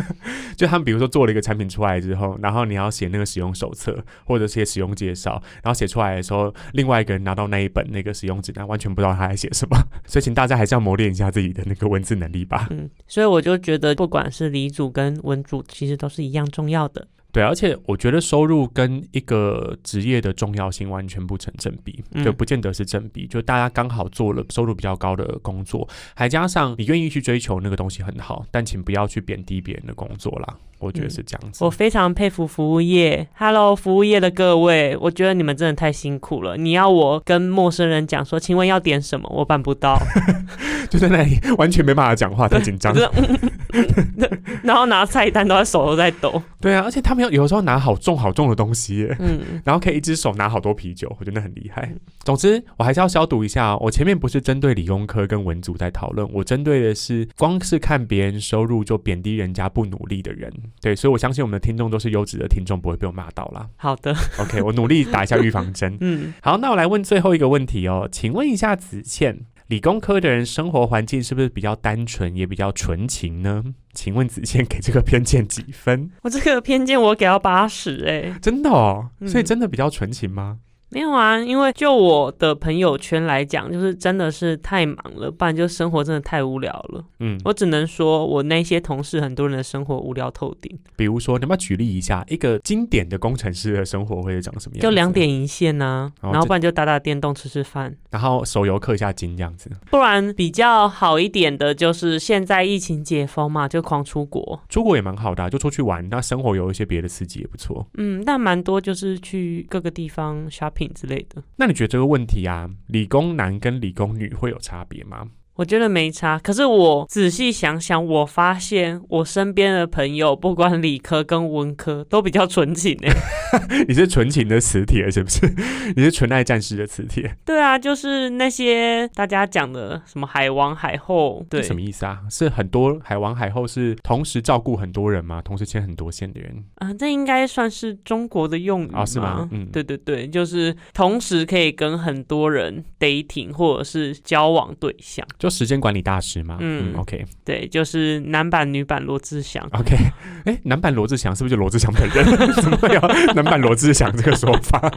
[0.56, 12.66] 就他们比如说做了一个产品出来之后，然后你要写那个使用手册或者写使用介绍，然后写出来的时候，另外一个人拿到那一本那个使用指南，完全不知道他在写什么， 所以请大家还是要磨练一下自己的那个文字能力吧。
[12.70, 17.06] 嗯，所以我就觉得不管是理组跟文组，其实都是一样重要的。
[17.30, 23.26] 对，而且我觉得收入跟一个职业的重要性完全不成正比，就不见得是正比。
[23.26, 30.56] 就大家刚好做了收入比较高的工作，还加上你愿意去追求那个东西很好，但请不要去贬低别人的工作啦。
[30.78, 31.64] 我觉得是这样子。
[31.64, 36.56] 我非常佩服服务业，Hello，服务业的各位，我觉得你们真的太辛苦了。
[36.56, 39.98] 你要我跟陌生人讲说，请问要点什么，我办不到，
[40.90, 42.94] 就在那里完全没办法讲话，太紧张。
[44.62, 46.42] 然后拿菜单都在手都在抖。
[46.60, 51.92] 对啊，而且他们有有时候拿好重好重的东西，嗯，然后可以一只手拿好多啤酒，我觉得很厉害。
[52.24, 53.76] 总之，我还是要消毒一下。
[53.78, 60.52] 我前面不是针对理工科跟文组在讨论，我针对的是光是看别人收入就贬低人家不努力的人。
[60.80, 63.68] 对，所以我相信我们的听众都是优质的听众，不会被我骂到啦。
[63.76, 65.96] 好的，OK，我努力打一下预防针。
[66.00, 73.64] 嗯，好，那我来问最后一个问题哦，请问一下子倩，理工科的人生活环境是不是比较单纯，也比较纯情呢？
[73.92, 76.10] 请问子倩给这个偏见几分？
[76.22, 80.58] 我这个偏见我给到八十，哎，真的哦，所以真的比较纯情吗？
[80.90, 87.04] 没有啊，因为就我的朋友圈来讲，就是真的是太忙了，不然就生活真的太无聊了。
[87.20, 90.78] 嗯，我只能说我那些同事很多人的生活无聊透顶。
[90.96, 94.82] 比如说，你要不要举例一下一个经典的工程师的生活会长什么样？
[94.82, 99.70] 就两点一线呐，然后不然就打打电动、吃吃饭，然后手游氪一下金这样子。
[99.90, 107.86] 不然比较好一点的就是现在疫情解封嘛，就狂出国，出国也蛮好的，就出去玩，那生活有一些别的刺激也不错。
[107.98, 110.77] 嗯，但蛮多就是去各个地方 shopping。
[110.78, 115.26] 品之类的，那你觉得这个问题啊，理工男跟理工女会有差别吗？
[115.56, 123.10] 我觉得没差，可是我仔细想想，我发现我身边的朋友，不管理科跟文科，都比较纯情诶。
[123.88, 125.46] 你是纯情的磁铁是不是？
[125.96, 127.34] 你是纯爱战士的磁铁？
[127.44, 132.20] 对啊，就是那些大家讲的什么海王海后，对，什么意思啊？
[132.30, 135.40] 是很多海王海后是同时照顾很多人吗？
[135.42, 136.64] 同时牵很多线的人？
[136.76, 139.04] 啊，这应该算是中国的用语啊？
[139.04, 139.48] 是吗？
[139.52, 145.26] 嗯，对对对，就是同时可以跟很多人 dating 或者是交往对象。
[145.38, 146.56] 就时间管理大师嘛。
[146.60, 149.66] 嗯嗯，OK 对，就是男版女版罗志祥。
[149.72, 149.96] OK，
[150.44, 152.24] 哎，男版罗志祥是不是就罗志祥本人？
[152.62, 153.00] 怎么有
[153.42, 154.92] 男版罗志祥这个说法？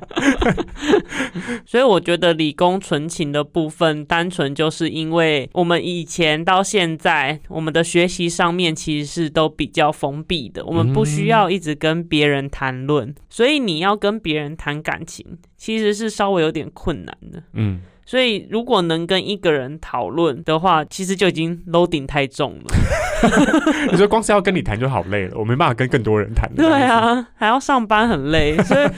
[1.65, 15.25] 所以我觉得理工纯情的部分，单纯就是因为我们以前到现在，我们的学习上面其实是都比较封闭的，我们不需要一直跟别人谈论，所以你要跟别人谈感情，
[15.56, 17.43] 其实是稍微有点困难的。
[17.54, 22.75] 嗯，所以如果能跟一个人讨论的话，其实就已经 loading 太重了。
[23.91, 26.49] 你说光是要跟你谈就好累了，我没办法跟更多人谈。
[26.55, 28.89] 对，啊，还要上班很累，所以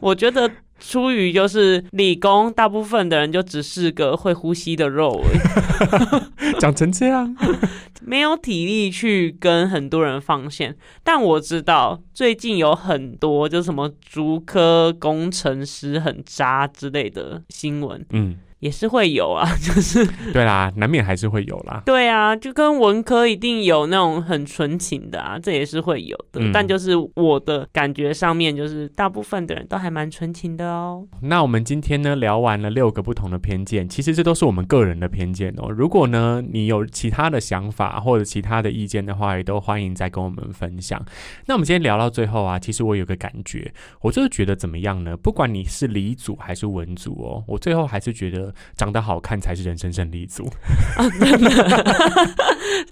[0.00, 7.36] 我觉得出于就是理工，大部分的人就只是个会呼吸的肉而已， 讲成这样，
[8.00, 10.76] 没有体力去跟很多人放线。
[11.02, 18.04] 但我知道最近有很多就是什么竹科工程师很渣之类的新闻。
[18.10, 21.82] 嗯，也是会有啊， 就是对啦，难免还是会有啦。
[21.84, 26.40] 对啊，就跟文科一定有那种很纯情的啊，这也是会有的。
[26.40, 31.04] 嗯但就是我的感觉上面，就是大部分的人都还蛮纯情的哦。
[31.22, 35.68] 那我们今天呢聊完了六个不同的偏见，其实这都是我们个人的偏见哦。
[35.68, 41.04] 如果呢你有其他的想法或者其他的意见的话，也都欢迎再跟我们分享。
[41.46, 43.72] 那我们今天聊到最后啊，其实我有个感觉，
[44.02, 45.16] 我就是觉得怎么样呢？
[45.16, 50.50] 不管你是理组还是文组哦，我最后还是觉得长得好看才是人生胜利组。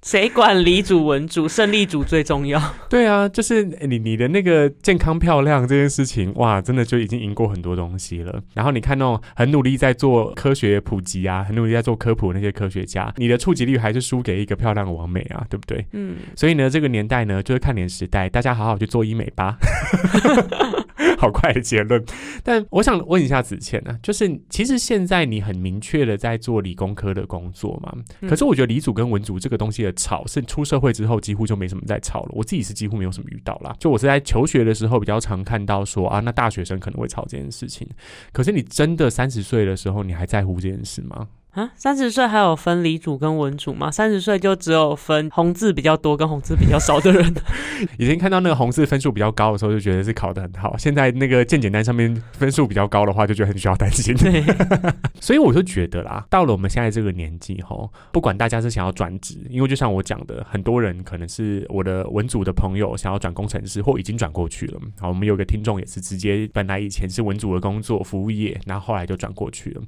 [0.02, 2.60] 谁管李主文主，胜利组最重要。
[2.88, 8.40] 对啊，就是你你的那个健康漂亮这件事情，哇，真的就已经赢过很多东西了。
[8.54, 15.84] 然后你看那种很努力在做科学普及啊，很努力在做科普的那些科学家，你的触及率还是输给一个漂亮的王美啊，对不对？
[15.92, 19.56] 嗯，所以呢，这个年代呢，就是看脸时代，大家好好去做医美吧。
[21.20, 22.02] 好快的结论，
[22.42, 32.30] 但我想问一下子倩呢、就是其实现在你很明确的在做理工科的工作嘛，嗯可是我觉得理组跟文组这个东西的吵，是出社会之后几乎就没什么在吵了。
[32.32, 37.86] 我自己是几乎没有什么遇到啦，就我是在求学的时候比较常看到说啊，那大学生可能会吵这件事情。
[38.32, 41.28] 可是你真的三十岁的时候，你还在乎这件事吗？
[41.52, 43.90] 啊，三十岁还有分理组跟文组吗？
[43.90, 47.34] 三十岁就只有分红字比较多跟红字比较少的人。
[47.98, 50.76] 以前看到那个红字分数比较高的时候，就觉得是考得很好。
[50.76, 54.14] 现在那个健检单上面分数比较高的话，就觉得很需要担心。
[54.14, 54.44] 对，
[55.20, 64.80] 所以我就觉得啦，到了我们现在这个年纪吼，不管大家是想要转职，因为就像我讲的，很多人可能是我的文组的朋友想要转工程师，或已经转过去了。
[65.00, 69.82] 好，我们有个听众也是直接本来以前是文组的工作服务业，然后后来就转过去了。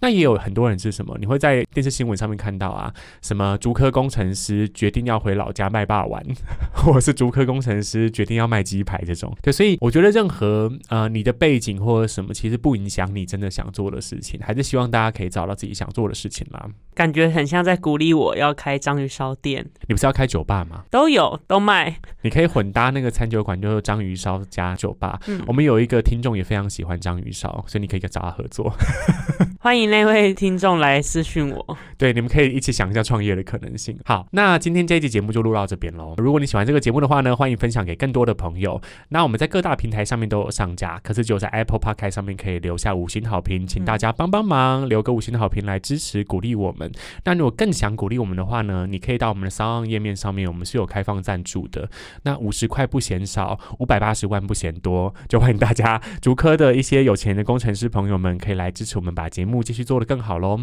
[0.00, 1.03] 那也有很多人是什么？
[1.18, 2.92] 你会在电视新闻上面看到啊，
[3.22, 6.24] 什么竹科工程师决定要回老家卖霸丸，
[6.74, 9.34] 或者是竹科工程师决定要卖鸡排这种。
[9.42, 16.66] 对，所以我觉得任何呃你的背景或者什么，其实不影响你真的想做的事情，还是希望大家可以找到自己想做的事情啦。
[16.94, 20.84] 感觉很像在鼓励我要开章鱼烧店，你不是要开酒吧吗？
[20.90, 21.96] 都有都卖。
[22.22, 25.20] 你可以混搭那个餐酒馆，就是章鱼烧加酒吧。
[25.26, 28.72] 嗯我们有一个听众也非常喜欢章鱼烧，所以你可以跟找他合作。
[29.60, 31.76] 欢迎那位听众来私讯我。
[31.96, 33.98] 对，你们可以一起想一下创业的可能性。
[34.04, 36.14] 好，那今天这一集节目就录到这边喽。
[36.18, 38.80] 如果你喜欢这个节目的话呢，欢迎分享给更多的朋友。
[39.08, 46.90] 那我们在各大平台上面都有上架，可是只有在 Apple Podcast 上面可以留下五星好评，请大家帮帮忙，留个五星的好评来支持鼓励我们。
[47.24, 51.88] 那如果更想鼓励我们的话呢，你可以到我们的商岸页面上面，我们是有开放赞助的。
[52.22, 60.60] 那五十块不嫌少，五百八十万不嫌多，就欢迎大家竹科的一些有钱的工程师朋友们可以来支持我们，把节目继续做得更好喽。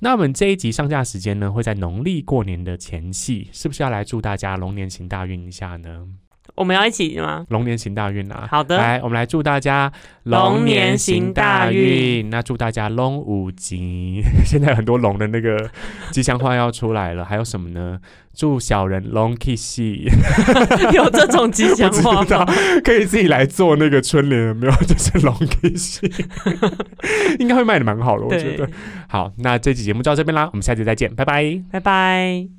[0.00, 6.06] 那我们这一集上架时间呢，会在农历过年的前夕，是不是要来祝大家龙年行大运一下呢？
[6.56, 7.44] 我们要一起吗？
[7.50, 8.48] 龙年行大运啊！
[8.50, 9.92] 好的，来，我们来祝大家
[10.24, 12.28] 龙年行大运。
[12.30, 14.22] 那祝大家龙五吉。
[14.44, 15.70] 现在很多龙的那个
[16.10, 17.98] 吉祥话要出来了，还有什么呢？
[18.34, 19.80] 祝小人龙 kiss，
[20.92, 22.46] 有这种吉祥不话吗？
[22.84, 24.72] 可以自己来做那个春联，有没有？
[24.86, 26.02] 就是龙 kiss，
[27.38, 28.68] 应该会卖的蛮好的，我觉得。，
[29.08, 31.62] 好，那这期节目就到这边啦，我们下期再见，拜拜。
[31.70, 32.56] 拜拜。